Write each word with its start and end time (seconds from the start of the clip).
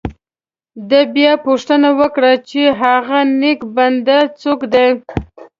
ده 0.89 1.01
بیا 1.15 1.33
پوښتنه 1.45 1.89
وکړه 1.99 2.31
چې 2.49 2.61
هغه 2.81 3.19
نیک 3.41 3.59
بنده 3.75 4.19
څوک 4.41 4.59
دی. 4.73 4.89